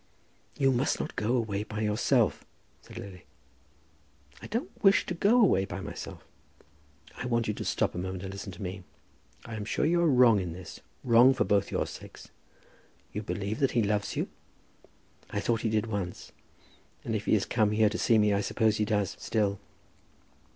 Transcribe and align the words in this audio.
"You 0.57 0.71
must 0.71 0.99
not 0.99 1.15
go 1.15 1.35
away 1.35 1.61
by 1.63 1.81
yourself," 1.81 2.43
said 2.81 2.97
Lily. 2.97 3.25
"I 4.41 4.47
don't 4.47 4.83
wish 4.83 5.05
to 5.05 5.13
go 5.13 5.39
away 5.39 5.63
by 5.63 5.79
myself." 5.79 6.25
"I 7.17 7.27
want 7.27 7.47
you 7.47 7.53
to 7.53 7.63
stop 7.63 7.93
a 7.93 7.99
moment 7.99 8.23
and 8.23 8.33
listen 8.33 8.51
to 8.53 8.63
me. 8.63 8.81
I 9.45 9.53
am 9.53 9.63
sure 9.63 9.85
you 9.85 10.01
are 10.01 10.09
wrong 10.09 10.39
in 10.39 10.53
this, 10.53 10.79
wrong 11.03 11.35
for 11.35 11.43
both 11.43 11.69
your 11.69 11.85
sakes. 11.85 12.29
You 13.13 13.21
believe 13.21 13.59
that 13.59 13.73
he 13.77 13.83
loves 13.83 14.15
you?" 14.15 14.27
"I 15.29 15.39
thought 15.39 15.61
he 15.61 15.69
did 15.69 15.85
once; 15.85 16.31
and 17.05 17.15
if 17.15 17.25
he 17.25 17.35
has 17.35 17.45
come 17.45 17.69
here 17.69 17.89
to 17.89 17.99
see 17.99 18.17
me, 18.17 18.33
I 18.33 18.41
suppose 18.41 18.77
he 18.77 18.85
does 18.85 19.15
still." 19.19 19.59